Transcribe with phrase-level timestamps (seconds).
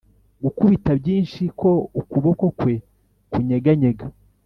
[0.43, 2.73] gukubita byinshi, ko ukuboko kwe
[3.31, 4.05] kunyeganyega.